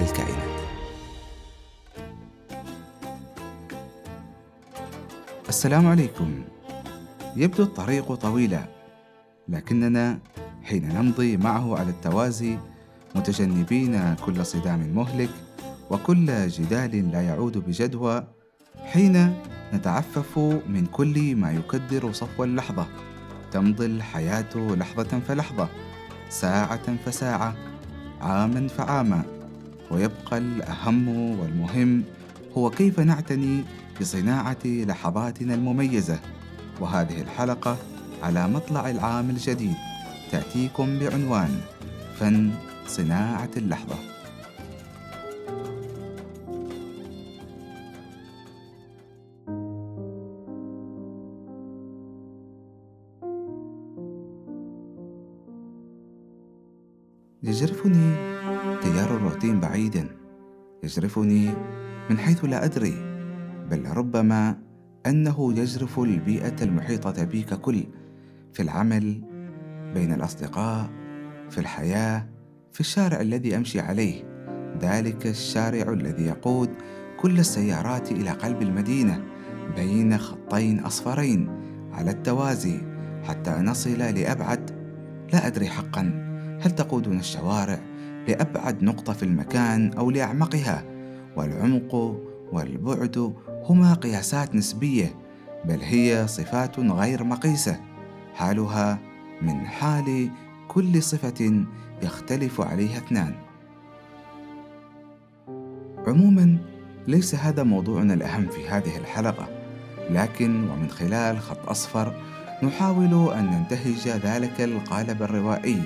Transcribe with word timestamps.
للكائنات. 0.00 0.60
السلام 5.48 5.86
عليكم. 5.86 6.42
يبدو 7.36 7.62
الطريق 7.62 8.14
طويلا 8.14 8.64
لكننا 9.48 10.18
حين 10.62 10.88
نمضي 10.88 11.36
معه 11.36 11.78
على 11.78 11.90
التوازي 11.90 12.58
متجنبين 13.14 14.14
كل 14.14 14.46
صدام 14.46 14.92
مهلك 14.94 15.30
وكل 15.90 16.48
جدال 16.48 17.12
لا 17.12 17.22
يعود 17.22 17.58
بجدوى 17.58 18.24
حين 18.84 19.34
نتعفف 19.74 20.38
من 20.68 20.86
كل 20.86 21.36
ما 21.36 21.52
يكدر 21.52 22.12
صفو 22.12 22.44
اللحظة. 22.44 22.86
تمضي 23.52 23.86
الحياة 23.86 24.56
لحظة 24.56 25.20
فلحظة 25.28 25.68
ساعة 26.28 26.96
فساعة 27.04 27.54
عاما 28.20 28.68
فعاما. 28.68 29.39
ويبقى 29.90 30.38
الأهم 30.38 31.08
والمهم 31.08 32.04
هو 32.56 32.70
كيف 32.70 33.00
نعتني 33.00 33.64
بصناعة 34.00 34.58
لحظاتنا 34.64 35.54
المميزة. 35.54 36.18
وهذه 36.80 37.20
الحلقة 37.20 37.76
على 38.22 38.48
مطلع 38.48 38.90
العام 38.90 39.30
الجديد. 39.30 39.76
تأتيكم 40.32 40.98
بعنوان 40.98 41.60
فن 42.18 42.50
صناعة 42.86 43.50
اللحظة. 43.56 43.96
يجرفني 57.42 58.29
الروتين 59.40 59.60
بعيدا 59.60 60.08
يجرفني 60.82 61.50
من 62.10 62.18
حيث 62.18 62.44
لا 62.44 62.64
أدري 62.64 62.94
بل 63.70 63.86
ربما 63.96 64.58
أنه 65.06 65.52
يجرف 65.58 65.98
البيئة 65.98 66.56
المحيطة 66.62 67.24
بي 67.24 67.42
ككل 67.42 67.84
في 68.52 68.62
العمل 68.62 69.22
بين 69.94 70.12
الأصدقاء 70.12 70.90
في 71.50 71.58
الحياة 71.58 72.28
في 72.72 72.80
الشارع 72.80 73.20
الذي 73.20 73.56
أمشي 73.56 73.80
عليه. 73.80 74.24
ذلك 74.80 75.26
الشارع 75.26 75.92
الذي 75.92 76.24
يقود 76.24 76.70
كل 77.16 77.38
السيارات 77.38 78.12
إلى 78.12 78.30
قلب 78.30 78.62
المدينة 78.62 79.24
بين 79.76 80.18
خطين 80.18 80.80
أصفرين 80.80 81.48
على 81.92 82.10
التوازي 82.10 82.80
حتى 83.24 83.50
نصل 83.50 83.98
لأبعد. 83.98 84.70
لا 85.32 85.46
أدري 85.46 85.66
حقا 85.66 86.02
هل 86.60 86.70
تقودنا 86.70 87.20
الشوارع؟ 87.20 87.89
لأبعد 88.28 88.82
نقطة 88.82 89.12
في 89.12 89.22
المكان 89.22 89.92
أو 89.92 90.10
لأعمقها 90.10 90.84
والعمق 91.36 91.94
والبعد 92.52 93.34
هما 93.64 93.94
قياسات 93.94 94.54
نسبية 94.54 95.14
بل 95.64 95.80
هي 95.80 96.26
صفات 96.26 96.78
غير 96.80 97.24
مقيسة 97.24 97.80
حالها 98.34 98.98
من 99.42 99.66
حال 99.66 100.30
كل 100.68 101.02
صفة 101.02 101.64
يختلف 102.02 102.60
عليها 102.60 102.98
اثنان. 102.98 103.34
عموما 106.06 106.58
ليس 107.08 107.34
هذا 107.34 107.62
موضوعنا 107.62 108.14
الأهم 108.14 108.46
في 108.48 108.68
هذه 108.68 108.96
الحلقة 108.96 109.48
لكن 110.10 110.70
ومن 110.70 110.90
خلال 110.90 111.38
خط 111.38 111.68
أصفر 111.68 112.14
نحاول 112.62 113.32
أن 113.32 113.44
ننتهج 113.44 114.08
ذلك 114.08 114.60
القالب 114.60 115.22
الروائي 115.22 115.82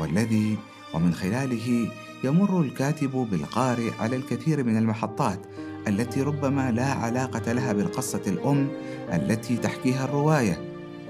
والذي 0.00 0.56
ومن 0.94 1.14
خلاله 1.14 1.90
يمر 2.24 2.60
الكاتب 2.60 3.26
بالقارئ 3.30 3.90
على 4.00 4.16
الكثير 4.16 4.64
من 4.64 4.76
المحطات 4.76 5.40
التي 5.88 6.22
ربما 6.22 6.70
لا 6.70 6.92
علاقة 6.92 7.52
لها 7.52 7.72
بالقصة 7.72 8.22
الأم 8.26 8.68
التي 9.12 9.56
تحكيها 9.56 10.04
الرواية 10.04 10.58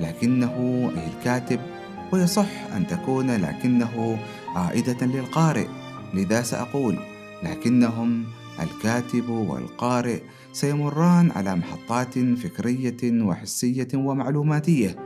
لكنه 0.00 0.90
أي 0.96 1.06
الكاتب 1.06 1.60
ويصح 2.12 2.48
أن 2.76 2.86
تكون 2.86 3.30
لكنه 3.30 4.18
عائدة 4.56 5.06
للقارئ. 5.06 5.66
لذا 6.14 6.42
سأقول 6.42 6.98
لكنهم 7.42 8.24
الكاتب 8.62 9.28
والقارئ 9.28 10.20
سيمران 10.52 11.30
على 11.30 11.56
محطات 11.56 12.18
فكرية 12.18 13.22
وحسية 13.22 13.88
ومعلوماتية. 13.94 14.96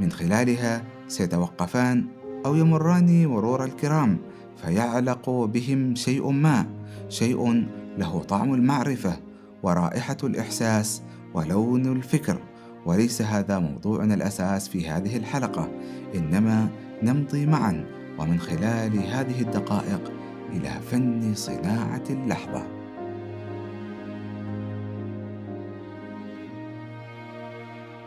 من 0.00 0.12
خلالها 0.12 0.84
سيتوقفان 1.08 2.19
أو 2.46 2.54
يمران 2.54 3.26
مرور 3.26 3.64
الكرام 3.64 4.18
فيعلق 4.56 5.30
بهم 5.30 5.94
شيء 5.94 6.30
ما 6.30 6.66
شيء 7.08 7.66
له 7.98 8.22
طعم 8.28 8.54
المعرفة 8.54 9.16
ورائحة 9.62 10.16
الإحساس 10.24 11.02
ولون 11.34 11.86
الفكر. 11.86 12.38
وليس 12.86 13.22
هذا 13.22 13.58
موضوعنا 13.58 14.14
الأساس 14.14 14.68
في 14.68 14.88
هذه 14.88 15.16
الحلقة 15.16 15.68
إنما 16.14 16.68
نمضي 17.02 17.46
معا 17.46 17.84
ومن 18.18 18.40
خلال 18.40 18.98
هذه 18.98 19.40
الدقائق 19.40 20.12
إلى 20.52 20.70
فن 20.90 21.34
صناعة 21.34 22.04
اللحظة. 22.10 22.66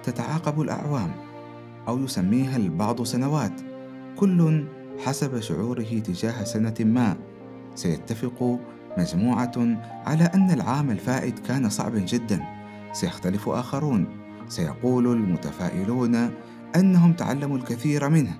تتعاقب 0.03 0.61
الأعوام 0.61 1.11
أو 1.87 1.99
يسميها 1.99 2.57
البعض 2.57 3.03
سنوات 3.03 3.72
كل 4.17 4.65
حسب 5.05 5.39
شعوره 5.39 5.99
تجاه 6.05 6.43
سنة 6.43 6.75
ما. 6.79 7.15
سيتفق 7.75 8.59
مجموعة 8.97 9.51
على 10.05 10.23
أن 10.23 10.51
العام 10.51 10.91
الفائت 10.91 11.39
كان 11.39 11.69
صعبا 11.69 11.99
جدا. 11.99 12.41
سيختلف 12.93 13.49
آخرون. 13.49 14.07
سيقول 14.47 15.07
المتفائلون 15.07 16.29
أنهم 16.75 17.13
تعلموا 17.13 17.57
الكثير 17.57 18.09
منه 18.09 18.33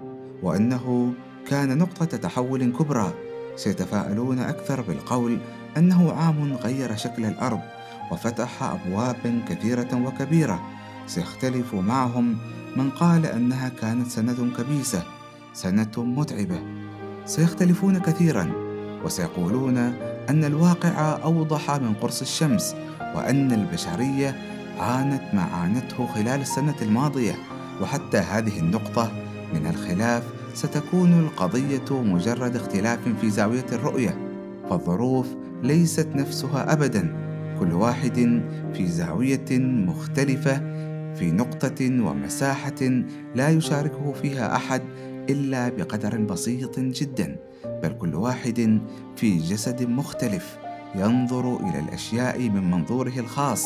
وأنه 0.44 1.14
كان 1.48 1.78
نقطة 1.78 2.06
تحول 2.06 2.72
كبرى. 2.72 3.14
سيتفاءلون 3.56 4.40
أكثر 4.40 4.82
بالقول 4.82 5.38
أنه 5.78 6.12
عام 6.12 6.54
غير 6.54 6.96
شكل 6.96 7.26
الأرض 7.26 7.60
وفتح 8.12 8.64
أبوابا 8.64 9.42
كثيرة 9.50 10.06
وكبيرة. 10.06 10.62
سيختلف 11.08 11.76
معهم 11.76 12.38
من 12.76 12.90
قال 12.90 13.26
أنها 13.26 13.70
كانت 13.70 14.08
سنة 14.08 14.52
كبيسة. 14.58 15.04
سنة 15.54 15.92
متعبة. 15.98 16.60
سيختلفون 17.26 18.00
كثيرا 18.00 18.52
وسيقولون 19.06 19.78
أن 20.30 20.44
الواقع 20.44 21.24
أوضح 21.24 21.72
من 21.72 21.94
قرص 21.94 22.22
الشمس 22.22 22.76
وأن 23.16 23.52
البشرية 23.52 24.36
عانت 24.80 25.22
ما 25.34 25.42
عانته 25.42 26.08
خلال 26.08 26.42
السنة 26.42 26.76
الماضية. 26.82 27.36
وحتى 27.82 28.18
هذه 28.18 28.60
النقطة 28.60 29.12
من 29.54 29.68
الخلاف 29.68 30.24
ستكون 30.54 31.20
القضية 31.20 32.02
مجرد 32.02 32.56
اختلاف 32.56 33.00
في 33.22 33.30
زاوية 33.30 33.66
الرؤية. 33.72 34.18
فالظروف 34.70 35.28
ليست 35.64 36.08
نفسها 36.16 36.74
أبدا. 36.74 37.16
كل 37.60 37.74
واحد 37.74 38.44
في 38.74 38.88
زاوية 38.88 39.60
مختلفة 39.60 40.58
في 41.16 41.32
نقطة 41.32 41.82
ومساحة 41.82 43.04
لا 43.36 43.50
يشاركه 43.50 44.14
فيها 44.22 44.56
أحد 44.56 44.82
إلا 45.30 45.70
بقدر 45.70 46.18
بسيط 46.18 46.80
جدا 46.80 47.36
بل 47.84 47.94
كل 47.94 48.16
واحد 48.16 48.82
في 49.16 49.38
جسد 49.38 49.84
مختلف 49.90 50.58
ينظر 50.96 51.58
إلى 51.58 51.80
الأشياء 51.80 52.50
من 52.50 52.72
منظوره 52.72 53.14
الخاص 53.20 53.66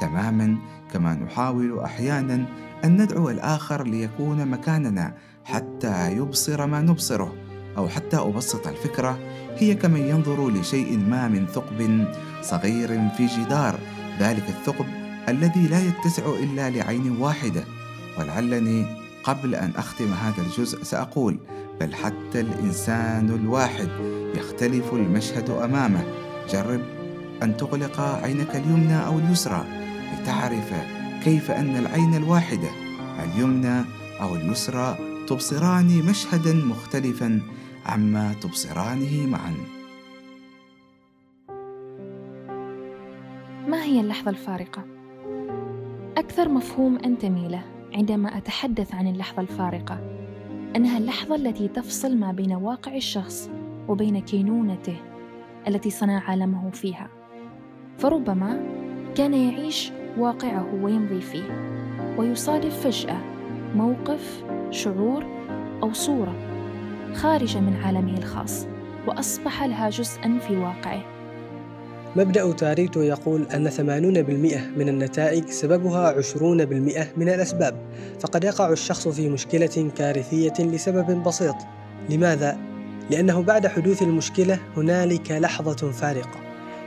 تماما 0.00 0.56
كما 0.92 1.14
نحاول 1.14 1.78
أحيانا 1.78 2.44
أن 2.84 3.02
ندعو 3.02 3.30
الآخر 3.30 3.86
ليكون 3.86 4.46
مكاننا 4.46 5.14
حتى 5.44 6.12
يبصر 6.12 6.66
ما 6.66 6.80
نبصره 6.80 7.34
أو 7.76 7.88
حتى 7.88 8.16
أبسط 8.16 8.66
الفكرة 8.66 9.18
هي 9.56 9.74
كمن 9.74 10.00
ينظر 10.00 10.50
لشيء 10.50 10.98
ما 10.98 11.28
من 11.28 11.46
ثقب 11.46 12.06
صغير 12.42 13.08
في 13.08 13.26
جدار 13.26 13.78
ذلك 14.20 14.48
الثقب 14.48 14.86
الذي 15.28 15.68
لا 15.68 15.80
يتسع 15.80 16.22
إلا 16.42 16.70
لعين 16.70 17.16
واحدة 17.20 17.64
ولعلني 18.18 18.97
قبل 19.28 19.54
أن 19.54 19.72
أختم 19.76 20.12
هذا 20.12 20.42
الجزء 20.42 20.82
سأقول 20.82 21.38
بل 21.80 21.94
حتى 21.94 22.40
الإنسان 22.40 23.28
الواحد 23.28 23.88
يختلف 24.34 24.94
المشهد 24.94 25.50
أمامه. 25.50 26.04
جرب 26.50 26.80
أن 27.42 27.56
تغلق 27.56 28.00
عينك 28.00 28.56
اليمنى 28.56 29.06
أو 29.06 29.18
اليسرى 29.18 29.64
لتعرف 30.14 30.72
كيف 31.24 31.50
أن 31.50 31.76
العين 31.76 32.14
الواحدة 32.14 32.68
اليمنى 33.24 33.84
أو 34.20 34.34
اليسرى 34.36 34.98
تبصران 35.26 36.02
مشهدا 36.10 36.54
مختلفا 36.54 37.40
عما 37.86 38.32
تبصرانه 38.32 39.26
معا. 39.26 39.54
ما 43.68 43.82
هي 43.82 44.00
اللحظة 44.00 44.30
الفارقة؟ 44.30 44.84
أكثر 46.16 46.48
مفهوم 46.48 46.98
أنتمي 46.98 47.48
له 47.48 47.77
عندما 47.94 48.36
أتحدث 48.38 48.94
عن 48.94 49.06
اللحظة 49.06 49.42
الفارقة 49.42 50.00
أنها 50.76 50.98
اللحظة 50.98 51.34
التي 51.34 51.68
تفصل 51.68 52.16
ما 52.16 52.32
بين 52.32 52.52
واقع 52.52 52.96
الشخص 52.96 53.50
وبين 53.88 54.20
كينونته 54.20 54.96
التي 55.68 55.90
صنع 55.90 56.22
عالمه 56.30 56.70
فيها. 56.70 57.08
فربما 57.98 58.60
كان 59.14 59.34
يعيش 59.34 59.92
واقعه 60.18 60.74
ويمضي 60.82 61.20
فيه 61.20 61.68
ويصادف 62.18 62.86
فجأة 62.86 63.20
موقف 63.74 64.44
شعور 64.70 65.24
أو 65.82 65.92
صورة 65.92 66.34
خارجة 67.14 67.60
من 67.60 67.76
عالمه 67.84 68.18
الخاص 68.18 68.66
وأصبح 69.06 69.62
لها 69.62 69.90
جزءا 69.90 70.38
في 70.38 70.56
واقعه. 70.56 71.17
مبدأ 72.16 72.52
تاريتو 72.52 73.00
يقول 73.00 73.46
أن 73.54 73.70
80% 73.70 73.80
من 74.78 74.88
النتائج 74.88 75.50
سببها 75.50 76.12
20% 76.12 76.38
من 77.16 77.28
الأسباب 77.28 77.76
فقد 78.20 78.44
يقع 78.44 78.72
الشخص 78.72 79.08
في 79.08 79.28
مشكلة 79.28 79.90
كارثية 79.96 80.54
لسبب 80.58 81.22
بسيط. 81.22 81.56
لماذا؟ 82.10 82.58
لأنه 83.10 83.42
بعد 83.42 83.66
حدوث 83.66 84.02
المشكلة 84.02 84.58
هنالك 84.76 85.30
لحظة 85.30 85.90
فارقة. 85.90 86.40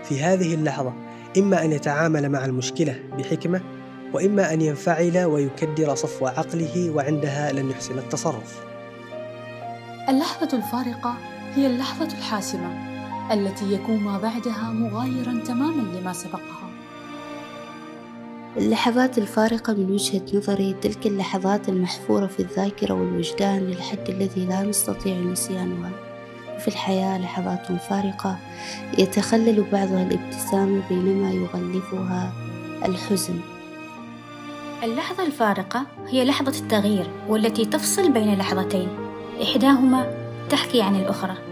في 0.03 0.23
هذه 0.23 0.53
اللحظة 0.53 0.93
إما 1.37 1.65
أن 1.65 1.71
يتعامل 1.71 2.29
مع 2.29 2.45
المشكلة 2.45 2.95
بحكمة 3.17 3.61
وإما 4.13 4.53
أن 4.53 4.61
ينفعل 4.61 5.17
ويكدر 5.17 5.95
صفو 5.95 6.27
عقله 6.27 6.91
وعندها 6.95 7.51
لن 7.51 7.69
يحسن 7.69 7.97
التصرف. 7.97 8.63
اللحظة 10.09 10.57
الفارقة 10.57 11.17
هي 11.55 11.67
اللحظة 11.67 12.17
الحاسمة. 12.17 12.90
التي 13.33 13.73
يكون 13.73 13.97
ما 13.97 14.17
بعدها 14.17 14.71
مغايرا 14.73 15.43
تماما 15.45 15.97
لما 15.97 16.13
سبقها. 16.13 16.69
اللحظات 18.57 19.17
الفارقة 19.17 19.73
من 19.73 19.91
وجهة 19.91 20.21
نظري 20.33 20.75
تلك 20.81 21.07
اللحظات 21.07 21.69
المحفورة 21.69 22.27
في 22.27 22.39
الذاكرة 22.39 22.93
والوجدان 22.93 23.59
للحد 23.59 24.09
الذي 24.09 24.45
لا 24.45 24.63
نستطيع 24.63 25.17
نسيانها. 25.17 25.91
في 26.59 26.67
الحياة 26.67 27.17
لحظات 27.17 27.71
فارقة 27.71 28.37
يتخلل 28.97 29.65
بعضها 29.71 30.07
الابتسامة 30.07 30.81
بينما 30.89 31.31
يغلفها 31.31 32.33
الحزن. 32.85 33.39
اللحظة 34.83 35.25
الفارقة 35.25 35.85
هي 36.07 36.25
لحظة 36.25 36.59
التغيير 36.59 37.07
والتي 37.27 37.65
تفصل 37.65 38.11
بين 38.11 38.37
لحظتين. 38.37 38.87
إحداهما 39.43 40.15
تحكي 40.49 40.81
عن 40.81 40.95
الأخرى. 40.95 41.50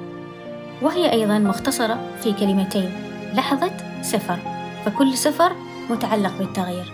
وهي 0.82 1.12
أيضا 1.12 1.40
مختصرة 1.40 2.00
في 2.24 2.34
كلمتين 2.34 2.90
لحظة 3.34 3.72
صفر 4.02 4.40
فكل 4.86 5.18
صفر 5.18 5.56
متعلق 5.90 6.38
بالتغيير. 6.38 6.94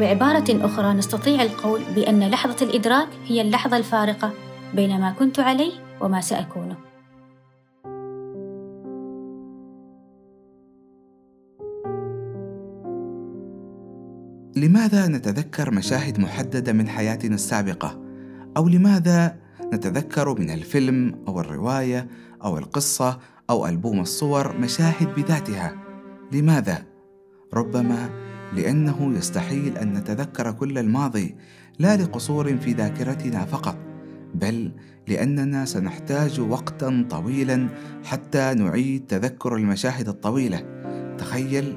بعبارة 0.00 0.66
أخرى 0.66 0.92
نستطيع 0.92 1.42
القول 1.42 1.80
بأن 1.94 2.30
لحظة 2.30 2.66
الإدراك 2.66 3.08
هي 3.26 3.40
اللحظة 3.40 3.76
الفارقة 3.76 4.32
بين 4.74 5.00
ما 5.00 5.12
كنت 5.18 5.40
عليه 5.40 5.72
وما 6.00 6.20
سأكونه. 6.20 6.76
لماذا 14.56 15.06
نتذكر 15.06 15.70
مشاهد 15.74 16.20
محددة 16.20 16.72
من 16.72 16.88
حياتنا 16.88 17.34
السابقة؟ 17.34 18.00
أو 18.56 18.68
لماذا 18.68 19.36
نتذكر 19.72 20.40
من 20.40 20.50
الفيلم 20.50 21.24
أو 21.28 21.40
الرواية 21.40 22.08
أو 22.44 22.58
القصة 22.58 23.18
أو 23.50 23.66
ألبوم 23.66 24.00
الصور 24.00 24.58
مشاهد 24.58 25.14
بذاتها؟ 25.14 25.74
لماذا؟ 26.32 26.82
ربما 27.54 28.10
لأنه 28.52 29.14
يستحيل 29.16 29.78
أن 29.78 29.92
نتذكر 29.92 30.52
كل 30.52 30.78
الماضي 30.78 31.34
لا 31.78 31.96
لقصور 31.96 32.56
في 32.56 32.72
ذاكرتنا 32.72 33.44
فقط 33.44 33.76
بل 34.34 34.72
لأننا 35.08 35.64
سنحتاج 35.64 36.40
وقتا 36.40 37.06
طويلا 37.10 37.68
حتى 38.04 38.54
نعيد 38.54 39.06
تذكر 39.06 39.56
المشاهد 39.56 40.08
الطويلة 40.08 40.64
تخيل 41.18 41.76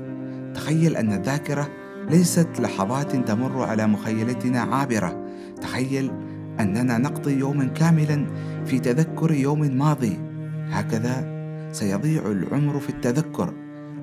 تخيل 0.56 0.95
أن 0.95 1.13
الذاكرة 1.13 1.69
ليست 2.09 2.50
لحظات 2.59 3.16
تمر 3.16 3.63
على 3.63 3.88
مخيلتنا 3.88 4.59
عابرة 4.59 5.25
تخيل 5.62 6.12
أننا 6.59 6.98
نقضي 6.98 7.33
يوما 7.33 7.66
كاملا 7.66 8.25
في 8.66 8.80
تذكر 8.80 9.31
يوم 9.31 9.77
ماضي 9.77 10.32
هكذا 10.69 11.33
سيضيع 11.71 12.25
العمر 12.25 12.80
في 12.80 12.89
التذكر 12.89 13.54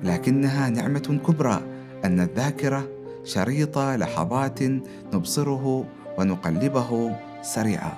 لكنها 0.03 0.69
نعمة 0.69 1.19
كبرى 1.27 1.61
أن 2.05 2.19
الذاكرة 2.19 2.89
شريط 3.23 3.79
لحظات 3.79 4.63
نبصره 5.13 5.85
ونقلبه 6.17 7.15
سريعا. 7.41 7.93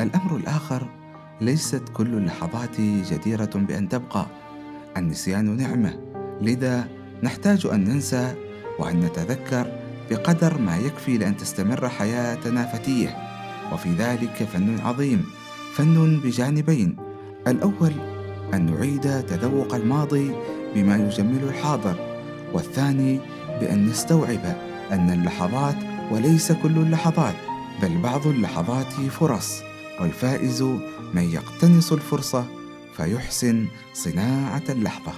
الأمر 0.00 0.36
الآخر 0.36 0.86
ليست 1.40 1.82
كل 1.92 2.14
اللحظات 2.14 2.80
جديرة 2.80 3.50
بأن 3.54 3.88
تبقى. 3.88 4.26
النسيان 4.96 5.56
نعمة 5.56 6.00
لذا 6.40 6.88
نحتاج 7.22 7.66
أن 7.66 7.84
ننسى 7.84 8.34
وأن 8.78 9.00
نتذكر 9.00 9.66
بقدر 10.10 10.58
ما 10.58 10.76
يكفي 10.76 11.18
لأن 11.18 11.36
تستمر 11.36 11.88
حياتنا 11.88 12.64
فتية. 12.64 13.16
وفي 13.72 13.92
ذلك 13.94 14.48
فن 14.52 14.80
عظيم. 14.80 15.26
فن 15.74 16.20
بجانبين 16.24 16.96
الأول 17.46 17.92
أن 18.54 18.74
نعيد 18.74 19.22
تذوق 19.22 19.74
الماضي 19.74 20.32
بما 20.74 20.96
يجمل 20.96 21.44
الحاضر 21.44 21.94
والثاني 22.52 23.20
بأن 23.60 23.86
نستوعب 23.86 24.56
أن 24.92 25.10
اللحظات 25.10 25.76
وليس 26.10 26.52
كل 26.52 26.78
اللحظات 26.78 27.34
بل 27.82 27.98
بعض 27.98 28.26
اللحظات 28.26 28.92
فرص 28.92 29.62
والفائز 30.00 30.62
من 31.14 31.30
يقتنص 31.32 31.92
الفرصة 31.92 32.44
فيحسن 32.96 33.66
صناعة 33.92 34.62
اللحظة 34.68 35.12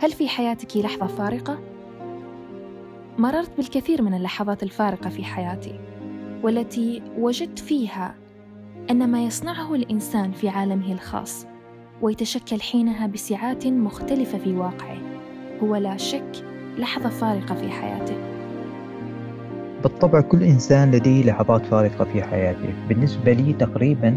هل 0.00 0.12
في 0.12 0.28
حياتك 0.28 0.76
لحظة 0.76 1.06
فارقة؟ 1.06 1.58
مررت 3.18 3.56
بالكثير 3.56 4.02
من 4.02 4.14
اللحظات 4.14 4.62
الفارقة 4.62 5.10
في 5.10 5.24
حياتي 5.24 5.80
والتي 6.42 7.02
وجدت 7.18 7.58
فيها 7.58 8.14
أن 8.90 9.10
ما 9.10 9.24
يصنعه 9.24 9.74
الإنسان 9.74 10.32
في 10.32 10.48
عالمه 10.48 10.92
الخاص 10.92 11.46
ويتشكل 12.02 12.60
حينها 12.60 13.06
بسعات 13.06 13.66
مختلفة 13.66 14.38
في 14.38 14.52
واقعه 14.52 14.96
هو 15.62 15.76
لا 15.76 15.96
شك 15.96 16.44
لحظة 16.78 17.08
فارقة 17.08 17.54
في 17.54 17.70
حياته. 17.70 18.16
بالطبع 19.82 20.20
كل 20.20 20.42
إنسان 20.42 20.90
لديه 20.90 21.24
لحظات 21.24 21.66
فارقة 21.66 22.04
في 22.04 22.22
حياته. 22.22 22.74
بالنسبة 22.88 23.32
لي 23.32 23.52
تقريبا 23.52 24.16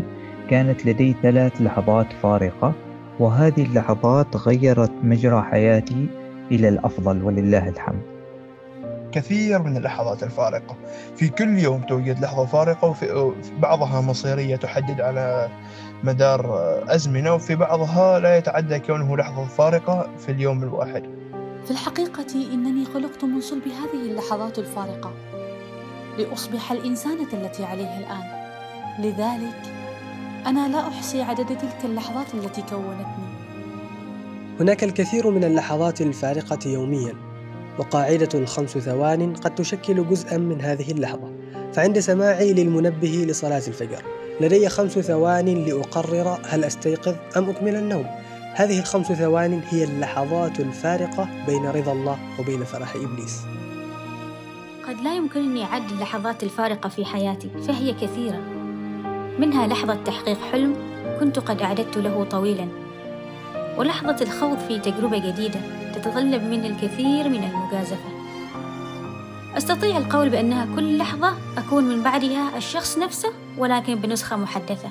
كانت 0.49 0.85
لدي 0.85 1.15
ثلاث 1.21 1.61
لحظات 1.61 2.13
فارقة 2.13 2.73
وهذه 3.19 3.65
اللحظات 3.65 4.35
غيرت 4.37 4.91
مجرى 5.03 5.41
حياتي 5.41 6.07
إلى 6.51 6.69
الأفضل 6.69 7.23
ولله 7.23 7.69
الحمد. 7.69 8.14
كثير 9.15 9.61
من 9.61 9.77
اللحظات 9.77 10.23
الفارقة. 10.23 10.75
في 11.15 11.29
كل 11.29 11.59
يوم 11.59 11.81
توجد 11.81 12.19
لحظة 12.19 12.45
فارقة 12.45 12.87
وفي 12.87 13.31
بعضها 13.59 14.01
مصيرية 14.01 14.55
تحدد 14.55 15.01
على 15.01 15.49
مدار 16.03 16.59
أزمنة 16.87 17.33
وفي 17.33 17.55
بعضها 17.55 18.19
لا 18.19 18.37
يتعدى 18.37 18.79
كونه 18.79 19.17
لحظة 19.17 19.45
فارقة 19.45 20.09
في 20.17 20.31
اليوم 20.31 20.63
الواحد. 20.63 21.03
في 21.65 21.71
الحقيقة 21.71 22.53
إنني 22.53 22.85
خلقت 22.85 23.23
من 23.23 23.41
صلب 23.41 23.63
هذه 23.67 24.01
اللحظات 24.11 24.59
الفارقة. 24.59 25.13
لأصبح 26.17 26.71
الإنسانة 26.71 27.33
التي 27.33 27.65
عليها 27.65 27.99
الآن. 27.99 28.45
لذلك 28.99 29.61
أنا 30.45 30.67
لا 30.67 30.87
أحصي 30.87 31.21
عدد 31.21 31.47
تلك 31.47 31.85
اللحظات 31.85 32.33
التي 32.33 32.61
كونتني. 32.61 33.25
هناك 34.59 34.83
الكثير 34.83 35.29
من 35.29 35.43
اللحظات 35.43 36.01
الفارقة 36.01 36.59
يوميا. 36.65 37.24
وقاعدة 37.79 38.29
الخمس 38.33 38.77
ثوان 38.77 39.33
قد 39.33 39.55
تشكل 39.55 40.09
جزءا 40.09 40.37
من 40.37 40.61
هذه 40.61 40.91
اللحظة. 40.91 41.31
فعند 41.73 41.99
سماعي 41.99 42.53
للمنبه 42.53 43.25
لصلاة 43.27 43.63
الفجر. 43.67 44.01
لدي 44.41 44.69
خمس 44.69 44.99
ثوان 44.99 45.65
لأقرر 45.65 46.39
هل 46.47 46.63
أستيقظ 46.63 47.15
أم 47.37 47.49
أكمل 47.49 47.75
النوم. 47.75 48.05
هذه 48.53 48.79
الخمس 48.79 49.11
ثوان 49.11 49.61
هي 49.69 49.83
اللحظات 49.83 50.59
الفارقة 50.59 51.27
بين 51.47 51.65
رضا 51.65 51.91
الله 51.91 52.17
وبين 52.39 52.63
فرح 52.63 52.95
إبليس. 52.95 53.41
قد 54.87 55.01
لا 55.01 55.15
يمكنني 55.15 55.63
عد 55.63 55.91
اللحظات 55.91 56.43
الفارقة 56.43 56.89
في 56.89 57.05
حياتي 57.05 57.49
فهي 57.67 57.93
كثيرة. 57.93 58.39
منها 59.39 59.67
لحظة 59.67 59.97
تحقيق 60.05 60.37
حلم 60.51 60.75
كنت 61.19 61.39
قد 61.39 61.61
أعددت 61.61 61.97
له 61.97 62.23
طويلا. 62.23 62.67
ولحظة 63.77 64.17
الخوض 64.21 64.57
في 64.67 64.79
تجربة 64.79 65.17
جديدة. 65.17 65.59
تتطلب 66.05 66.43
مني 66.43 66.67
الكثير 66.67 67.29
من 67.29 67.43
المجازفة. 67.43 68.09
أستطيع 69.57 69.97
القول 69.97 70.29
بأنها 70.29 70.75
كل 70.75 70.97
لحظة 70.97 71.33
أكون 71.57 71.83
من 71.83 72.03
بعدها 72.03 72.57
الشخص 72.57 72.97
نفسه 72.97 73.29
ولكن 73.57 73.95
بنسخة 73.95 74.35
محدثة. 74.35 74.89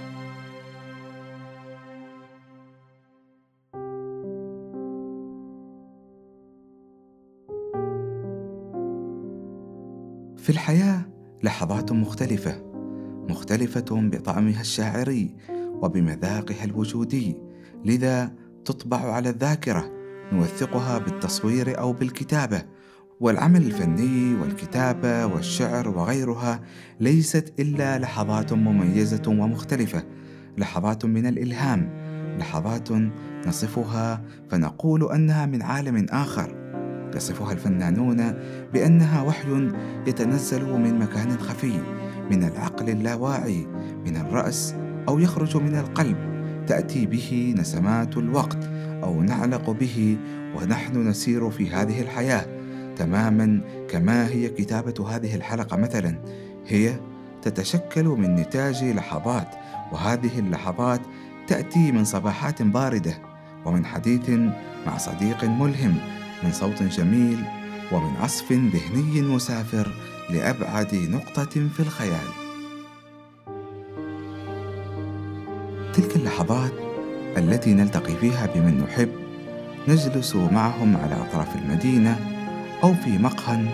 في 10.37 10.51
الحياة 10.51 11.03
لحظات 11.43 11.93
مختلفة 11.93 12.63
مختلفة 13.29 13.85
بطعمها 13.91 14.61
الشاعري 14.61 15.35
وبمذاقها 15.83 16.65
الوجودي 16.65 17.37
لذا 17.85 18.33
تطبع 18.65 19.13
على 19.13 19.29
الذاكرة 19.29 19.94
نوثقها 20.33 20.99
بالتصوير 20.99 21.79
أو 21.79 21.93
بالكتابة 21.93 22.63
والعمل 23.21 23.63
الفني 23.63 24.35
والكتابة 24.35 25.27
والشعر 25.27 25.89
وغيرها 25.89 26.61
ليست 27.01 27.53
إلا 27.61 27.99
لحظات 27.99 28.53
مميزة 28.53 29.23
ومختلفة 29.27 30.05
لحظات 30.59 31.05
من 31.05 31.27
الإلهام 31.27 31.91
لحظات 32.39 32.89
نصفها 33.47 34.23
فنقول 34.51 35.13
أنها 35.13 35.47
من 35.47 35.63
عالم 35.63 36.07
آخر. 36.11 36.65
يصفها 37.17 37.53
الفنانون 37.53 38.35
بأنها 38.73 39.23
وحي 39.23 39.69
يتنزل 40.07 40.73
من 40.73 40.99
مكان 40.99 41.39
خفي 41.39 41.81
من 42.31 42.45
العقل 42.45 42.91
اللاواعي 42.91 43.67
من 44.07 44.17
الرأس 44.17 44.75
أو 45.09 45.19
يخرج 45.19 45.57
من 45.57 45.77
القلب. 45.77 46.34
تأتي 46.67 47.07
به 47.07 47.55
نسمات 47.59 48.17
الوقت 48.17 48.65
أو 49.03 49.23
نعلق 49.23 49.71
به 49.71 50.17
ونحن 50.57 51.09
نسير 51.09 51.51
في 51.51 51.71
هذه 51.71 52.01
الحياة 52.01 52.47
تماما 52.97 53.61
كما 53.91 54.29
هي 54.29 54.49
كتابة 54.49 55.11
هذه 55.11 55.35
الحلقة 55.35 55.77
مثلا. 55.77 56.19
هي 56.67 56.97
تتشكل 57.43 58.05
من 58.05 58.35
نتاج 58.35 58.85
لحظات 58.85 59.49
وهذه 59.93 60.39
اللحظات 60.39 61.01
تأتي 61.47 61.93
من 61.93 62.05
صباحات 62.05 62.63
باردة 62.63 63.19
ومن 63.65 63.87
حديث 63.87 64.31
مع 64.87 64.99
صديق 64.99 65.45
ملهم 65.45 65.99
من 66.45 66.53
صوت 66.53 66.83
جميل 66.83 67.45
ومن 67.93 68.17
عصف 68.17 68.53
ذهني 68.53 69.23
مسافر 69.23 69.93
لأبعد 70.31 70.95
نقطة 70.95 71.69
في 71.69 71.81
الخيال. 71.81 72.44
اللحظات 76.35 76.73
التي 77.37 77.75
نلتقي 77.75 78.15
فيها 78.17 78.47
بمن 78.55 78.81
نحب 78.81 79.09
نجلس 79.89 80.37
معهم 80.37 80.97
على 80.97 81.15
أطراف 81.15 81.57
المدينة 81.57 82.17
أو 82.85 82.95
في 82.95 83.19
مقهى 83.19 83.65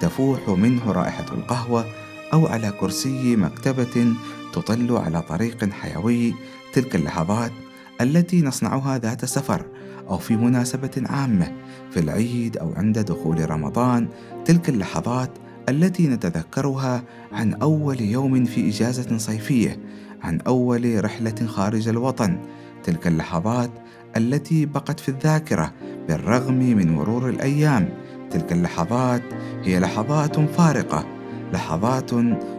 تفوح 0.00 0.48
منه 0.48 0.92
رائحة 0.92 1.24
القهوة 1.32 1.84
أو 2.32 2.46
على 2.46 2.72
كرسي 2.80 3.36
مكتبة 3.36 4.14
تطل 4.52 4.96
على 4.96 5.22
طريق 5.22 5.70
حيوي 5.70 6.34
تلك 6.72 6.96
اللحظات 6.96 7.52
التي 8.00 8.42
نصنعها 8.42 8.98
ذات 8.98 9.24
سفر 9.24 9.66
أو 10.08 10.18
في 10.18 10.36
مناسبة 10.36 11.02
عامة 11.06 11.52
في 11.90 12.00
العيد 12.00 12.56
أو 12.56 12.72
عند 12.76 12.98
دخول 12.98 13.50
رمضان 13.50 14.08
تلك 14.44 14.68
اللحظات 14.68 15.30
التي 15.68 16.08
نتذكرها 16.08 17.02
عن 17.32 17.54
أول 17.54 18.00
يوم 18.00 18.44
في 18.44 18.68
إجازة 18.68 19.18
صيفية 19.18 19.78
عن 20.22 20.40
أول 20.40 21.04
رحلة 21.04 21.46
خارج 21.46 21.88
الوطن 21.88 22.38
تلك 22.84 23.06
اللحظات 23.06 23.70
التي 24.16 24.66
بقت 24.66 25.00
في 25.00 25.08
الذاكرة 25.08 25.72
بالرغم 26.08 26.58
من 26.58 26.92
مرور 26.92 27.28
الأيام 27.28 27.88
تلك 28.30 28.52
اللحظات 28.52 29.22
هي 29.64 29.80
لحظات 29.80 30.40
فارقة 30.40 31.04
لحظات 31.52 32.10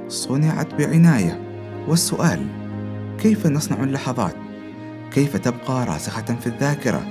صنعت 0.08 0.74
بعناية 0.74 1.42
والسؤال 1.88 2.48
كيف 3.20 3.48
نصنع 3.48 3.84
اللحظات؟ 3.84 4.36
كيف 5.12 5.38
تبقى 5.38 5.86
راسخة 5.86 6.36
في 6.36 6.48
الذاكرة؟ 6.48 7.08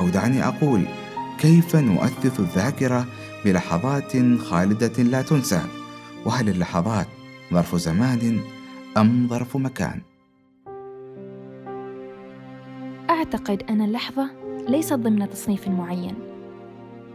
أو 0.00 0.08
دعني 0.08 0.48
أقول 0.48 0.84
كيف 1.38 1.76
نؤثث 1.76 2.40
الذاكرة 2.40 3.06
بلحظات 3.44 4.12
خالدة 4.38 5.02
لا 5.02 5.22
تنسى؟ 5.22 5.62
وهل 6.24 6.48
اللحظات 6.48 7.06
ظرف 7.54 7.76
زمان 7.76 8.40
أم 9.00 9.28
ظرف 9.28 9.56
مكان؟ 9.56 10.00
أعتقد 13.10 13.62
أن 13.70 13.82
اللحظة 13.82 14.30
ليست 14.68 14.92
ضمن 14.92 15.28
تصنيف 15.28 15.68
معين. 15.68 16.14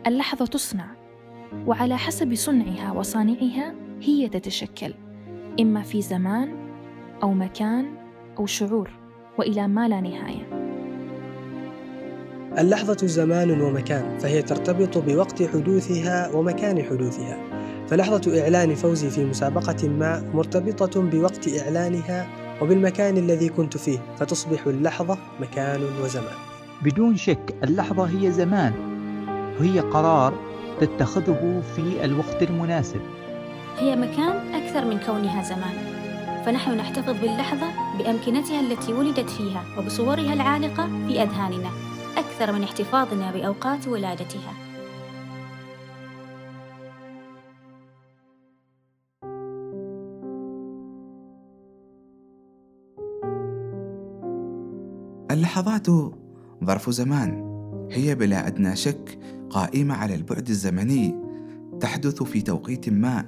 اللحظة 0.07 0.45
تصنع 0.45 0.85
وعلى 1.67 1.97
حسب 1.97 2.35
صنعها 2.35 2.91
وصانعها 2.91 3.75
هي 4.01 4.29
تتشكل 4.29 4.93
إما 5.59 5.81
في 5.81 6.01
زمان 6.01 6.55
أو 7.23 7.33
مكان 7.33 7.85
أو 8.39 8.45
شعور 8.45 8.89
وإلى 9.37 9.67
ما 9.67 9.87
لا 9.87 10.01
نهاية. 10.01 10.47
اللحظة 12.57 13.07
زمان 13.07 13.61
ومكان 13.61 14.17
فهي 14.17 14.41
ترتبط 14.41 14.97
بوقت 14.97 15.43
حدوثها 15.43 16.35
ومكان 16.35 16.83
حدوثها. 16.83 17.52
فلحظة 17.89 18.41
إعلان 18.41 18.75
فوزي 18.75 19.09
في 19.09 19.25
مسابقة 19.25 19.87
ما 19.87 20.31
مرتبطة 20.33 21.01
بوقت 21.01 21.47
إعلانها 21.59 22.27
وبالمكان 22.61 23.17
الذي 23.17 23.49
كنت 23.49 23.77
فيه 23.77 23.99
فتصبح 24.17 24.67
اللحظة 24.67 25.17
مكان 25.39 25.81
وزمان. 26.03 26.35
بدون 26.81 27.17
شك 27.17 27.55
اللحظة 27.63 28.03
هي 28.03 28.31
زمان. 28.31 28.73
هي 29.59 29.79
قرار 29.79 30.33
تتخذه 30.81 31.63
في 31.75 32.05
الوقت 32.05 32.43
المناسب. 32.43 33.01
هي 33.79 33.95
مكان 33.95 34.53
أكثر 34.53 34.85
من 34.85 34.99
كونها 34.99 35.43
زمان. 35.43 35.93
فنحن 36.45 36.77
نحتفظ 36.77 37.21
باللحظة 37.21 37.67
بأمكنتها 37.97 38.59
التي 38.59 38.93
ولدت 38.93 39.29
فيها 39.29 39.63
وبصورها 39.77 40.33
العالقة 40.33 40.87
في 41.07 41.23
أذهاننا 41.23 41.69
أكثر 42.17 42.51
من 42.51 42.63
احتفاظنا 42.63 43.31
بأوقات 43.31 43.87
ولادتها. 43.87 44.62
اللحظات 55.33 55.87
ظرف 56.63 56.89
زمان. 56.89 57.43
هي 57.91 58.15
بلا 58.15 58.47
أدنى 58.47 58.75
شك 58.75 59.19
قائمة 59.49 59.95
على 59.95 60.15
البعد 60.15 60.49
الزمني. 60.49 61.15
تحدث 61.79 62.23
في 62.23 62.41
توقيت 62.41 62.89
ما 62.89 63.25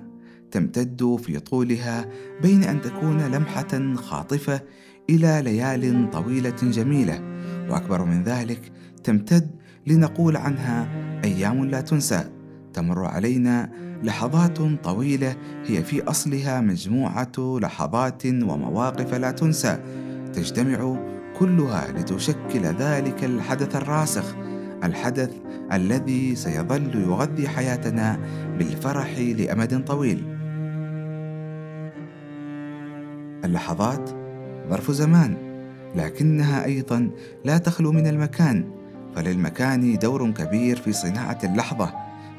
تمتد 0.52 1.16
في 1.24 1.40
طولها 1.40 2.06
بين 2.42 2.64
أن 2.64 2.82
تكون 2.82 3.22
لمحة 3.22 3.96
خاطفة 3.96 4.62
إلى 5.10 5.42
ليال 5.42 6.10
طويلة 6.12 6.56
جميلة. 6.64 7.22
وأكبر 7.70 8.06
من 8.06 8.24
ذلك 8.24 8.72
تمتد 9.04 9.52
لنقول 9.88 10.38
عنها 10.38 10.88
أيام 11.24 11.66
لا 11.66 11.82
تنسى. 11.82 12.30
تمر 12.74 13.06
علينا 13.06 13.72
لحظات 14.04 14.58
طويلة 14.84 15.36
هي 15.66 15.84
في 15.84 16.04
أصلها 16.04 16.62
مجموعة 16.62 17.32
لحظات 17.38 18.26
ومواقف 18.26 19.14
لا 19.14 19.32
تنسى. 19.32 19.80
تجتمع 20.34 20.98
كلها 21.40 21.92
لتشكل 21.92 22.66
ذلك 22.66 23.24
الحدث 23.24 23.76
الراسخ 23.76 24.36
الحدث 24.84 25.32
الذي 25.74 26.36
سيظل 26.36 26.96
يغذي 26.96 27.48
حياتنا 27.48 28.20
بالفرح 28.58 29.18
لأمد 29.20 29.86
طويل. 29.86 30.24
اللحظات 33.46 34.10
ظرف 34.70 34.92
زمان 34.92 35.38
لكنها 35.96 36.66
أيضا 36.66 37.10
لا 37.46 37.58
تخلو 37.58 37.92
من 37.92 38.08
المكان. 38.08 38.72
فللمكان 39.16 39.98
دور 39.98 40.32
كبير 40.32 40.76
في 40.76 40.94
صناعة 40.94 41.40
اللحظة 41.44 41.94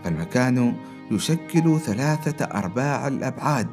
فالمكان 0.05 0.75
يشكل 1.11 1.79
ثلاثة 1.81 2.45
أرباع 2.45 3.09
الأبعاد 3.09 3.67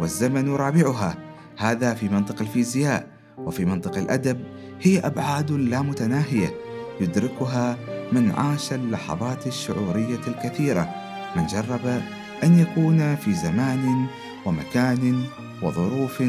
والزمن 0.00 0.48
رابعها. 0.48 1.14
هذا 1.58 1.94
في 1.94 2.08
منطق 2.08 2.40
الفيزياء 2.40 3.06
وفي 3.38 3.64
منطق 3.64 3.96
الأدب 3.96 4.38
هي 4.80 4.98
أبعاد 4.98 5.50
لا 5.50 5.82
متناهية 5.82 6.54
يدركها 7.00 7.78
من 8.12 8.30
عاش 8.30 8.72
اللحظات 8.72 9.46
الشعورية 9.46 10.20
الكثيرة 10.28 10.88
من 11.36 11.46
جرب 11.46 12.02
أن 12.44 12.58
يكون 12.58 13.16
في 13.16 13.34
زمان 13.34 14.06
ومكان 14.46 15.24
وظروف 15.62 16.22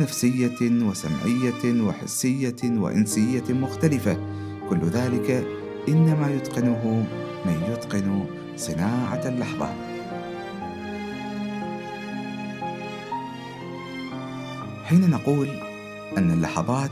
نفسية 0.00 0.58
وسمعية 0.62 1.82
وحسية 1.82 2.56
وإنسية 2.64 3.44
مختلفة. 3.50 4.16
كل 4.70 4.80
ذلك 4.80 5.46
إنما 5.88 6.30
يتقنه 6.30 7.06
من 7.46 7.72
يتقن 7.72 8.24
صناعة 8.56 9.28
اللحظة. 9.28 9.74
حين 14.84 15.10
نقول 15.10 15.48
أن 16.18 16.30
اللحظات 16.30 16.90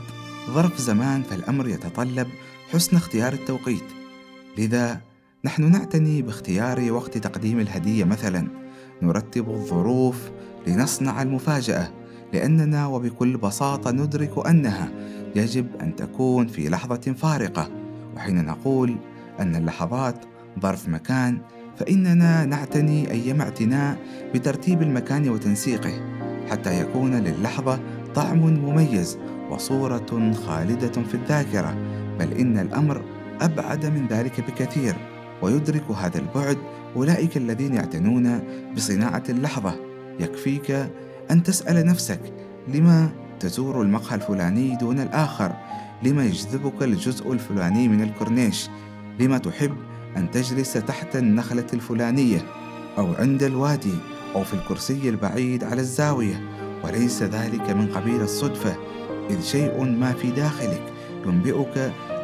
ظرف 0.49 0.77
زمان 0.77 1.23
فالأمر 1.23 1.67
يتطلب 1.67 2.27
حسن 2.73 2.97
اختيار 2.97 3.33
التوقيت. 3.33 3.83
لذا 4.57 5.01
نحن 5.45 5.71
نعتني 5.71 6.21
باختيار 6.21 6.91
وقت 6.91 7.17
تقديم 7.17 7.59
الهدية 7.59 8.03
مثلا. 8.03 8.47
نرتب 9.01 9.49
الظروف 9.49 10.31
لنصنع 10.67 11.21
المفاجأة 11.21 11.91
لأننا 12.33 12.87
وبكل 12.87 13.37
بساطة 13.37 13.91
ندرك 13.91 14.47
أنها 14.47 14.91
يجب 15.35 15.67
أن 15.81 15.95
تكون 15.95 16.47
في 16.47 16.69
لحظة 16.69 17.13
فارقة. 17.17 17.69
وحين 18.15 18.45
نقول 18.45 18.95
أن 19.39 19.55
اللحظات 19.55 20.25
ظرف 20.59 20.89
مكان 20.89 21.41
فإننا 21.77 22.45
نعتني 22.45 23.11
أيما 23.11 23.43
اعتناء 23.43 23.97
بترتيب 24.33 24.81
المكان 24.81 25.29
وتنسيقه 25.29 26.21
حتى 26.49 26.81
يكون 26.81 27.15
للحظة 27.15 27.79
طعم 28.15 28.39
مميز 28.39 29.17
وصورة 29.51 30.33
خالدة 30.47 31.03
في 31.03 31.13
الذاكرة 31.13 31.75
بل 32.19 32.33
إن 32.33 32.57
الأمر 32.57 33.01
أبعد 33.41 33.85
من 33.85 34.07
ذلك 34.07 34.41
بكثير 34.41 34.95
ويدرك 35.41 35.91
هذا 35.91 36.19
البعد 36.19 36.57
أولئك 36.95 37.37
الذين 37.37 37.73
يعتنون 37.73 38.39
بصناعة 38.75 39.23
اللحظة. 39.29 39.75
يكفيك 40.19 40.71
أن 41.31 41.43
تسأل 41.43 41.85
نفسك 41.85 42.19
لما 42.67 43.09
تزور 43.39 43.81
المقهى 43.81 44.15
الفلاني 44.15 44.75
دون 44.75 44.99
الآخر؟ 44.99 45.53
لما 46.03 46.25
يجذبك 46.25 46.83
الجزء 46.83 47.33
الفلاني 47.33 47.87
من 47.87 48.01
الكورنيش؟ 48.01 48.69
لما 49.19 49.37
تحب 49.37 49.75
أن 50.17 50.31
تجلس 50.31 50.73
تحت 50.73 51.15
النخلة 51.15 51.67
الفلانية 51.73 52.45
أو 52.97 53.13
عند 53.13 53.43
الوادي 53.43 53.95
أو 54.35 54.43
في 54.43 54.53
الكرسي 54.53 55.09
البعيد 55.09 55.63
على 55.63 55.81
الزاوية؟ 55.81 56.41
وليس 56.83 57.23
ذلك 57.23 57.69
من 57.69 57.87
قبيل 57.87 58.21
الصدفة. 58.21 58.75
إذ 59.31 59.41
شيء 59.41 59.83
ما 59.83 60.13
في 60.13 60.31
داخلك 60.31 60.93
ينبئك 61.25 61.77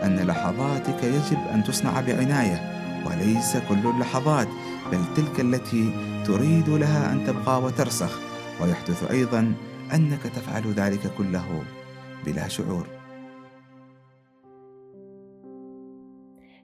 أن 0.03 0.27
لحظاتك 0.27 1.03
يجب 1.03 1.37
أن 1.53 1.63
تصنع 1.63 2.01
بعناية 2.01 2.77
وليس 3.05 3.57
كل 3.69 3.89
اللحظات 3.89 4.47
بل 4.91 4.99
تلك 5.15 5.39
التي 5.39 5.91
تريد 6.25 6.69
لها 6.69 7.13
أن 7.13 7.23
تبقى 7.23 7.61
وترسخ. 7.63 8.19
ويحدث 8.61 9.11
أيضا 9.11 9.53
أنك 9.93 10.21
تفعل 10.21 10.63
ذلك 10.63 11.11
كله 11.17 11.63
بلا 12.25 12.47
شعور. 12.47 12.87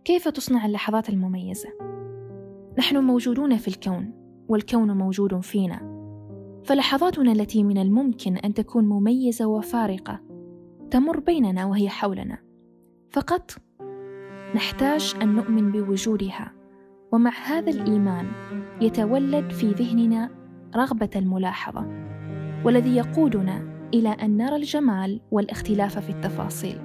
كيف 0.05 0.27
تصنع 0.27 0.65
اللحظات 0.65 1.09
المميزة؟ 1.09 1.69
نحن 2.77 2.97
موجودون 2.97 3.57
في 3.57 3.67
الكون 3.67 4.11
والكون 4.47 4.97
موجود 4.97 5.39
فينا. 5.39 5.93
فلحظاتنا 6.65 7.31
التي 7.31 7.63
من 7.63 7.77
الممكن 7.77 8.37
أن 8.37 8.53
تكون 8.53 8.85
مميزة 8.85 9.45
وفارقة 9.45 10.32
تمر 10.93 11.19
بيننا 11.19 11.65
وهي 11.65 11.89
حولنا. 11.89 12.37
فقط 13.11 13.51
نحتاج 14.55 15.15
أن 15.21 15.35
نؤمن 15.35 15.71
بوجودها 15.71 16.51
ومع 17.11 17.31
هذا 17.45 17.69
الإيمان 17.69 18.31
يتولد 18.81 19.51
في 19.51 19.71
ذهننا 19.71 20.29
رغبة 20.75 21.09
الملاحظة 21.15 21.85
والذي 22.63 22.95
يقودنا 22.95 23.87
إلى 23.93 24.09
أن 24.09 24.37
نرى 24.37 24.55
الجمال 24.55 25.21
والاختلاف 25.31 25.99
في 25.99 26.09
التفاصيل. 26.09 26.81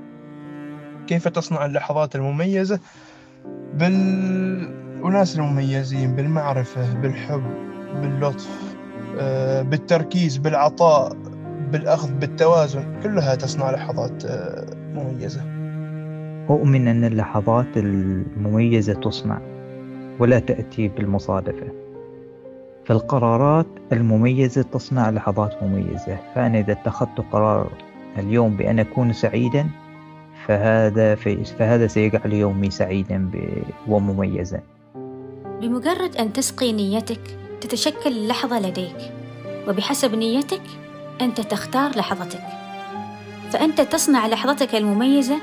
كيف 1.07 1.29
تصنع 1.29 1.67
اللحظات 1.67 2.17
المميزة؟ 2.17 2.81
بالأناس 3.75 5.39
المميزين 5.39 6.15
بالمعرفة 6.15 7.01
بالحب 7.01 7.43
باللطف 7.95 8.77
آه، 9.19 9.63
بالتركيز 9.63 10.37
بالعطاء. 10.37 11.38
بالأخذ 11.73 12.13
بالتوازن 12.13 13.01
كلها 13.03 13.35
تصنع 13.35 13.71
لحظات 13.71 14.25
آه، 14.25 14.67
مميزة. 14.95 15.41
أؤمن 16.51 16.89
أن 16.89 17.05
اللحظات 17.05 17.77
المميزة 17.77 18.95
تصنع 18.95 19.41
ولا 20.19 20.39
تأتي 20.39 20.89
بالمصادفة. 20.89 21.67
فالقرارات 22.85 23.67
المميزة 23.93 24.63
تصنع 24.63 25.11
لحظات 25.11 25.63
مميزة. 25.63 26.19
فأنا 26.35 26.59
إذا 26.59 26.73
اتخذت 26.73 27.21
قرار 27.33 27.73
اليوم 28.19 28.57
بأن 28.57 28.79
أكون 28.79 29.13
سعيدا 29.13 29.67
فهذا 30.47 31.15
في 31.15 31.45
فهذا 31.45 31.87
سيجعل 31.87 32.33
يومي 32.33 32.71
سعيدا 32.71 33.31
ومميزا. 33.89 34.61
بمجرد 35.61 36.17
أن 36.17 36.33
تسقي 36.33 36.73
نيتك 36.73 37.21
تتشكل 37.61 38.13
اللحظة 38.13 38.61
لديك. 38.61 39.13
وبحسب 39.69 40.15
نيتك 40.15 40.63
أنت 41.21 41.41
تختار 41.41 41.97
لحظتك. 41.97 42.43
فأنت 43.51 43.81
تصنع 43.81 44.27
لحظتك 44.27 44.75
المميزة 44.75 45.39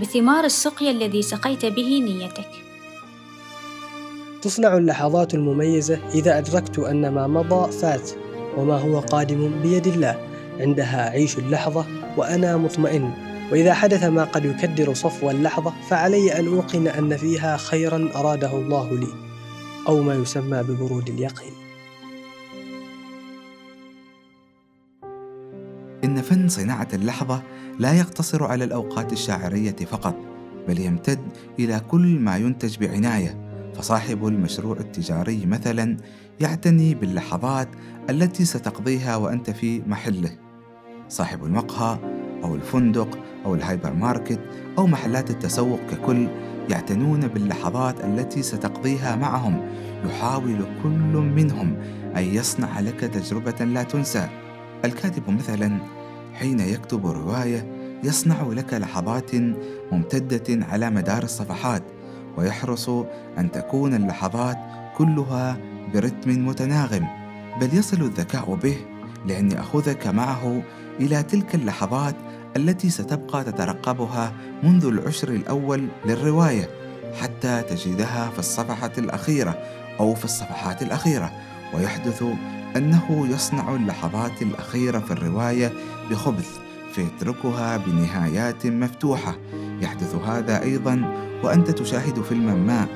بثمار 0.00 0.44
السقيا 0.44 0.90
الذي 0.90 1.22
سقيت 1.22 1.66
به 1.66 2.00
نيتك. 2.04 2.48
تصنع 4.42 4.76
اللحظات 4.76 5.34
المميزة 5.34 5.98
إذا 6.14 6.38
أدركت 6.38 6.78
أن 6.78 7.08
ما 7.08 7.26
مضى 7.26 7.72
فات 7.72 8.10
وما 8.56 8.78
هو 8.78 9.00
قادم 9.00 9.62
بيد 9.62 9.86
الله. 9.86 10.28
عندها 10.60 11.08
أعيش 11.08 11.38
اللحظة 11.38 11.86
وأنا 12.16 12.56
مطمئن. 12.56 13.10
وإذا 13.52 13.74
حدث 13.74 14.04
ما 14.04 14.24
قد 14.24 14.44
يكدر 14.44 14.94
صفو 14.94 15.30
اللحظة 15.30 15.72
فعلي 15.90 16.38
أن 16.38 16.46
أوقن 16.46 16.88
أن 16.88 17.16
فيها 17.16 17.56
خيرا 17.56 18.08
أراده 18.14 18.52
الله 18.52 18.92
لي 18.92 19.08
أو 19.88 20.02
ما 20.02 20.14
يسمى 20.14 20.62
ببرود 20.62 21.08
اليقين. 21.08 21.65
فن 26.26 26.48
صناعة 26.48 26.88
اللحظة 26.94 27.42
لا 27.78 27.92
يقتصر 27.92 28.44
على 28.44 28.64
الأوقات 28.64 29.12
الشاعرية 29.12 29.76
فقط 29.76 30.16
بل 30.68 30.80
يمتد 30.80 31.20
إلى 31.58 31.80
كل 31.88 32.18
ما 32.18 32.36
ينتج 32.36 32.78
بعناية. 32.78 33.46
فصاحب 33.74 34.26
المشروع 34.26 34.76
التجاري 34.76 35.46
مثلا 35.46 35.96
يعتني 36.40 36.94
باللحظات 36.94 37.68
التي 38.10 38.44
ستقضيها 38.44 39.16
وأنت 39.16 39.50
في 39.50 39.82
محله. 39.86 40.30
صاحب 41.08 41.44
المقهى 41.44 41.98
أو 42.44 42.54
الفندق 42.54 43.18
أو 43.44 43.54
الهايبر 43.54 43.92
ماركت 43.92 44.40
أو 44.78 44.86
محلات 44.86 45.30
التسوق 45.30 45.80
ككل 45.90 46.28
يعتنون 46.70 47.20
باللحظات 47.20 48.04
التي 48.04 48.42
ستقضيها 48.42 49.16
معهم. 49.16 49.68
يحاول 50.04 50.66
كل 50.82 51.16
منهم 51.36 51.76
أن 52.16 52.24
يصنع 52.24 52.80
لك 52.80 53.00
تجربة 53.00 53.64
لا 53.64 53.82
تنسى. 53.82 54.28
الكاتب 54.84 55.30
مثلا 55.30 55.78
حين 56.38 56.60
يكتب 56.60 57.06
رواية 57.06 57.66
يصنع 58.04 58.42
لك 58.42 58.74
لحظات 58.74 59.34
ممتدة 59.92 60.66
على 60.66 60.90
مدار 60.90 61.22
الصفحات 61.22 61.82
ويحرص 62.36 62.88
أن 63.38 63.50
تكون 63.52 63.94
اللحظات 63.94 64.56
كلها 64.96 65.56
برتم 65.94 66.46
متناغم 66.46 67.06
بل 67.60 67.74
يصل 67.74 68.02
الذكاء 68.02 68.54
به 68.54 68.76
لأن 69.26 69.50
يأخذك 69.50 70.06
معه 70.06 70.62
إلى 71.00 71.22
تلك 71.22 71.54
اللحظات 71.54 72.16
التي 72.56 72.90
ستبقى 72.90 73.44
تترقبها 73.44 74.32
منذ 74.62 74.84
العشر 74.86 75.28
الأول 75.28 75.88
للرواية 76.06 76.68
حتى 77.20 77.62
تجدها 77.62 78.30
في 78.30 78.38
الصفحة 78.38 78.92
الأخيرة 78.98 79.58
أو 80.00 80.14
في 80.14 80.24
الصفحات 80.24 80.82
الأخيرة 80.82 81.32
ويحدث 81.74 82.24
أنه 82.76 83.26
يصنع 83.30 83.74
اللحظات 83.74 84.42
الأخيرة 84.42 84.98
في 84.98 85.10
الرواية 85.10 85.72
بخبث 86.10 86.58
فيتركها 86.92 87.76
بنهايات 87.76 88.66
مفتوحة. 88.66 89.36
يحدث 89.80 90.14
هذا 90.14 90.62
أيضا 90.62 91.14
وأنت 91.42 91.70
تشاهد 91.70 92.22
فيلما 92.22 92.54
ما 92.54 92.86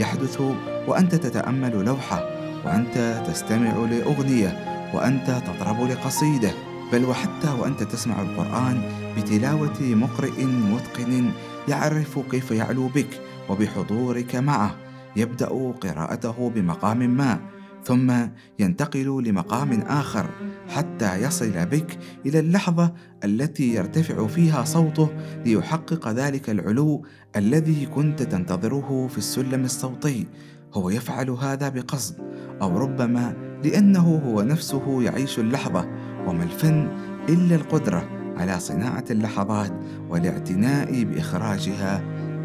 يحدث 0.00 0.40
وأنت 0.88 1.14
تتأمل 1.14 1.84
لوحة 1.84 2.24
وأنت 2.64 3.22
تستمع 3.26 3.72
لأغنية 3.72 4.48
وأنت 4.94 5.42
تطرب 5.46 5.82
لقصيدة. 5.82 6.50
بل 6.92 7.04
وحتى 7.04 7.50
وأنت 7.58 7.82
تسمع 7.82 8.22
القرآن 8.22 8.82
بتلاوة 9.16 9.80
مقرئ 9.80 10.44
متقن 10.44 11.30
يعرف 11.68 12.18
كيف 12.30 12.50
يعلو 12.50 12.88
بك 12.88 13.20
وبحضورك 13.48 14.36
معه. 14.36 14.74
يبدأ 15.16 15.72
قراءته 15.82 16.52
بمقام 16.54 16.98
ما. 16.98 17.38
ثم 17.84 18.12
ينتقل 18.58 19.22
لمقام 19.24 19.80
آخر 19.80 20.26
حتى 20.68 21.22
يصل 21.22 21.66
بك 21.66 21.98
إلى 22.26 22.38
اللحظة 22.38 22.92
التي 23.24 23.74
يرتفع 23.74 24.26
فيها 24.26 24.64
صوته 24.64 25.08
ليحقق 25.44 26.08
ذلك 26.08 26.50
العلو 26.50 27.06
الذي 27.36 27.86
كنت 27.86 28.22
تنتظره 28.22 29.08
في 29.10 29.18
السلم 29.18 29.64
الصوتي. 29.64 30.26
هو 30.74 30.90
يفعل 30.90 31.30
هذا 31.30 31.68
بقصد 31.68 32.14
أو 32.62 32.78
ربما 32.78 33.36
لأنه 33.64 34.22
هو 34.26 34.42
نفسه 34.42 35.02
يعيش 35.02 35.38
اللحظة 35.38 35.88
وما 36.26 36.44
الفن 36.44 36.88
إلا 37.28 37.54
القدرة 37.54 38.08
على 38.36 38.60
صناعة 38.60 39.04
اللحظات 39.10 39.72
والاعتناء 40.08 41.04
بإخراجها 41.04 42.02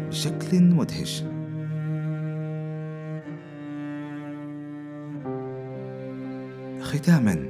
بشكل 0.08 0.62
مدهش. 0.62 1.35
ختاما. 6.86 7.46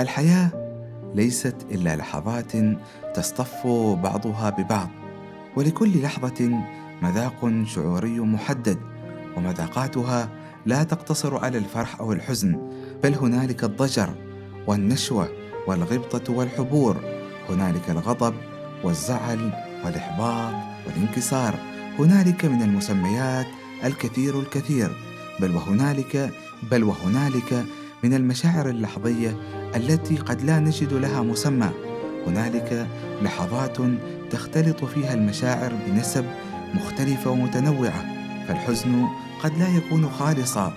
الحياة 0.00 0.50
ليست 1.14 1.56
إلا 1.70 1.96
لحظات 1.96 2.52
تصطف 3.14 3.66
بعضها 4.02 4.50
ببعض 4.50 4.88
ولكل 5.56 6.02
لحظة 6.02 6.50
مذاق 7.02 7.64
شعوري 7.66 8.20
محدد 8.20 8.78
ومذاقاتها 9.36 10.28
لا 10.66 10.82
تقتصر 10.82 11.44
على 11.44 11.58
الفرح 11.58 12.00
أو 12.00 12.12
الحزن 12.12 12.70
بل 13.02 13.14
هنالك 13.14 13.64
الضجر 13.64 14.14
والنشوة 14.66 15.28
والغبطة 15.66 16.32
والحبور 16.32 16.96
هنالك 17.48 17.90
الغضب 17.90 18.34
والزعل 18.84 19.52
والإحباط 19.84 20.54
والانكسار 20.86 21.54
هنالك 21.98 22.44
من 22.44 22.62
المسميات 22.62 23.46
الكثير 23.84 24.40
الكثير 24.40 24.90
بل 25.40 25.56
وهنالك 25.56 26.30
بل 26.70 26.84
وهنالك 26.84 27.64
من 28.04 28.14
المشاعر 28.14 28.68
اللحظية 28.68 29.36
التي 29.76 30.16
قد 30.16 30.42
لا 30.42 30.58
نجد 30.58 30.92
لها 30.92 31.22
مسمى. 31.22 31.70
هنالك 32.26 32.86
لحظات 33.22 33.76
تختلط 34.30 34.84
فيها 34.84 35.14
المشاعر 35.14 35.72
بنسب 35.86 36.24
مختلفة 36.74 37.30
ومتنوعة 37.30 38.04
فالحزن 38.48 39.06
قد 39.42 39.58
لا 39.58 39.68
يكون 39.76 40.08
خالصا 40.08 40.72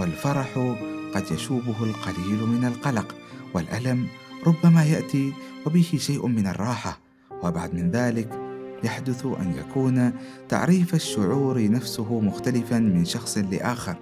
والفرح 0.00 0.76
قد 1.14 1.24
يشوبه 1.30 1.84
القليل 1.84 2.46
من 2.46 2.64
القلق 2.64 3.14
والألم 3.54 4.06
ربما 4.46 4.84
يأتي 4.84 5.32
وبه 5.66 5.90
شيء 5.96 6.26
من 6.26 6.46
الراحة. 6.46 7.00
وبعد 7.42 7.74
من 7.74 7.90
ذلك 7.90 8.40
يحدث 8.84 9.26
أن 9.26 9.54
يكون 9.58 10.12
تعريف 10.48 10.94
الشعور 10.94 11.70
نفسه 11.70 12.20
مختلفا 12.20 12.78
من 12.78 13.04
شخص 13.04 13.38
لآخر. 13.38 13.96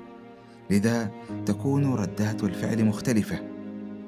لذا 0.70 1.10
تكون 1.46 1.94
ردات 1.94 2.44
الفعل 2.44 2.84
مختلفة 2.84 3.38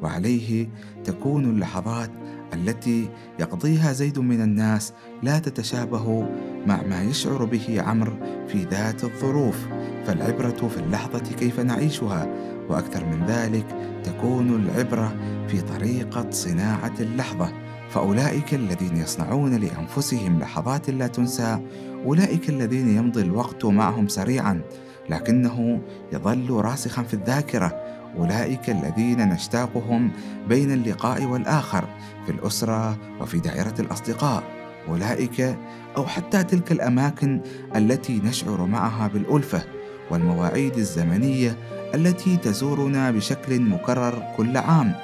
وعليه 0.02 0.68
تكون 1.04 1.44
اللحظات 1.44 2.10
التي 2.54 3.08
يقضيها 3.40 3.92
زيد 3.92 4.18
من 4.18 4.40
الناس 4.40 4.92
لا 5.22 5.38
تتشابه 5.38 6.28
مع 6.66 6.82
ما 6.82 7.02
يشعر 7.02 7.44
به 7.44 7.82
عمرو 7.82 8.12
في 8.48 8.64
ذات 8.64 9.04
الظروف. 9.04 9.66
فالعبرة 10.06 10.68
في 10.68 10.76
اللحظة 10.76 11.34
كيف 11.38 11.60
نعيشها؟ 11.60 12.26
وأكثر 12.68 13.04
من 13.04 13.26
ذلك 13.26 13.66
تكون 14.04 14.48
العبرة 14.48 15.16
في 15.48 15.60
طريقة 15.60 16.30
صناعة 16.30 16.94
اللحظة. 17.00 17.52
فأولئك 17.90 18.54
الذين 18.54 18.96
يصنعون 18.96 19.54
لأنفسهم 19.54 20.38
لحظات 20.38 20.90
لا 20.90 21.06
تنسى 21.06 21.60
أولئك 22.06 22.48
الذين 22.48 22.96
يمضي 22.96 23.22
الوقت 23.22 23.64
معهم 23.64 24.08
سريعا. 24.08 24.60
لكنه 25.10 25.80
يظل 26.12 26.50
راسخا 26.50 27.02
في 27.02 27.14
الذاكرة 27.14 27.82
أولئك 28.18 28.70
الذين 28.70 29.28
نشتاقهم 29.28 30.10
بين 30.48 30.72
اللقاء 30.72 31.24
والآخر 31.24 31.84
في 32.26 32.32
الأسرة 32.32 32.96
وفي 33.20 33.38
دائرة 33.38 33.74
الأصدقاء. 33.78 34.42
أولئك 34.88 35.56
أو 35.96 36.06
حتى 36.06 36.44
تلك 36.44 36.72
الأماكن 36.72 37.40
التي 37.76 38.20
نشعر 38.24 38.66
معها 38.66 39.08
بالألفة 39.08 39.62
والمواعيد 40.10 40.76
الزمنية 40.76 41.56
التي 41.94 42.36
تزورنا 42.36 43.10
بشكل 43.10 43.60
مكرر 43.60 44.22
كل 44.36 44.56
عام. 44.56 44.94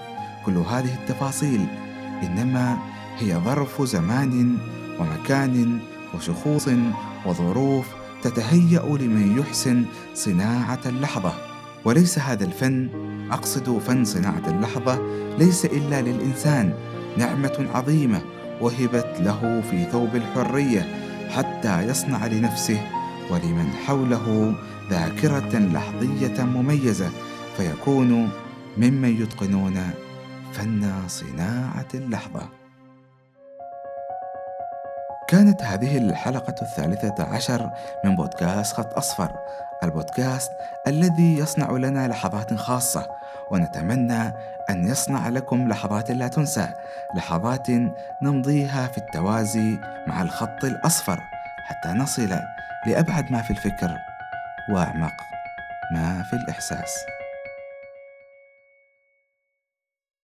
كل 0.47 0.57
هذه 0.57 0.95
التفاصيل 0.95 1.67
إنما 2.23 2.79
هي 3.19 3.35
ظرف 3.35 3.83
زمان 3.83 4.59
ومكان 5.01 5.79
وشخوص 6.15 6.69
وظروف 7.27 7.98
تتهيأ 8.23 8.83
لمن 8.83 9.39
يحسن 9.39 9.85
صناعة 10.15 10.81
اللحظة. 10.87 11.33
وليس 11.85 12.19
هذا 12.19 12.45
الفن 12.45 12.89
أقصد 13.31 13.79
فن 13.79 14.05
صناعة 14.05 14.43
اللحظة 14.47 14.99
ليس 15.39 15.65
إلا 15.65 16.03
للإنسان. 16.03 16.75
نعمة 17.17 17.67
عظيمة 17.75 18.23
وهبت 18.61 19.17
له 19.21 19.63
في 19.71 19.85
ثوب 19.85 20.17
الحرية 20.17 20.87
حتى 21.31 21.83
يصنع 21.83 22.27
لنفسه 22.27 22.81
ولمن 23.31 23.71
حوله 23.87 24.55
ذاكرة 24.91 25.59
لحظية 25.59 26.45
مميزة 26.45 27.11
فيكون 27.57 28.31
ممن 28.79 29.23
يتقنون 29.23 29.81
فن 30.53 30.93
صناعة 31.09 31.89
اللحظة. 31.95 32.58
كانت 35.29 35.63
هذه 35.63 35.99
الحلقة 35.99 36.55
الثالثة 36.63 37.25
عشر 37.25 37.71
من 38.05 38.17
بودكاست 38.17 38.77
خط 38.77 38.97
أصفر 38.97 39.33
البودكاست 39.83 40.53
الذي 40.87 41.39
يصنع 41.39 41.71
لنا 41.71 42.09
لحظات 42.09 42.55
خاصة 42.55 43.09
ونتمنى 43.51 44.33
أن 44.71 44.89
يصنع 44.89 45.29
لكم 45.29 45.69
لحظات 45.69 46.11
لا 46.11 46.29
تنسى 46.29 46.69
لحظات 47.15 47.67
نمضيها 48.23 48.87
في 48.87 48.99
التوازي 48.99 49.79
مع 50.07 50.23
الخط 50.23 50.65
الأصفر 50.65 51.21
حتى 51.65 51.89
نصل 51.89 52.41
لأبعد 52.87 53.33
ما 53.33 53.43
في 53.43 53.51
الفكر 53.51 53.99
وأعمق 54.71 55.15
ما 55.93 56.23
في 56.23 56.33
الإحساس. 56.37 57.18